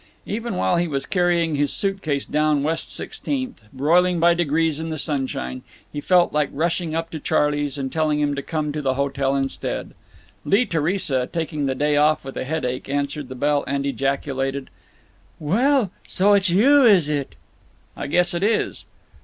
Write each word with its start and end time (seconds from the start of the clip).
Even 0.25 0.55
while 0.55 0.77
he 0.77 0.87
was 0.87 1.05
carrying 1.05 1.53
his 1.53 1.71
suit 1.71 2.01
case 2.01 2.25
down 2.25 2.63
West 2.63 2.91
Sixteenth, 2.91 3.61
broiling 3.71 4.19
by 4.19 4.33
degrees 4.33 4.79
in 4.79 4.89
the 4.89 4.97
sunshine, 4.97 5.61
he 5.93 6.01
felt 6.01 6.33
like 6.33 6.49
rushing 6.51 6.95
up 6.95 7.11
to 7.11 7.19
Charley's 7.19 7.77
and 7.77 7.91
telling 7.91 8.19
him 8.19 8.33
to 8.33 8.41
come 8.41 8.71
to 8.71 8.81
the 8.81 8.95
hotel 8.95 9.35
instead. 9.35 9.91
Lee 10.43 10.65
Theresa, 10.65 11.29
taking 11.31 11.67
the 11.67 11.75
day 11.75 11.97
off 11.97 12.25
with 12.25 12.35
a 12.35 12.45
headache, 12.45 12.89
answered 12.89 13.29
the 13.29 13.35
bell, 13.35 13.63
and 13.67 13.85
ejaculated: 13.85 14.71
"Well! 15.39 15.91
So 16.07 16.33
it's 16.33 16.49
you, 16.49 16.81
is 16.81 17.07
it?" 17.07 17.35
"I 17.95 18.07
guess 18.07 18.33
it 18.33 18.41
is." 18.41 18.85